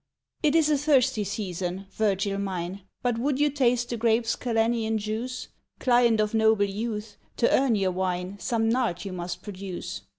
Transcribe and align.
It 0.41 0.55
is 0.55 0.67
a 0.71 0.79
thirsty 0.79 1.23
season, 1.23 1.85
Virgil 1.91 2.39
mine: 2.39 2.81
But 3.03 3.19
would 3.19 3.39
you 3.39 3.51
taste 3.51 3.89
the 3.91 3.97
grape's 3.97 4.35
Calenian 4.35 4.97
juice, 4.97 5.49
Client 5.79 6.19
of 6.19 6.33
noble 6.33 6.65
youths, 6.65 7.17
to 7.37 7.55
earn 7.55 7.75
your 7.75 7.91
wine 7.91 8.39
Some 8.39 8.67
nard 8.67 9.05
you 9.05 9.13
must 9.13 9.43
produce. 9.43 10.01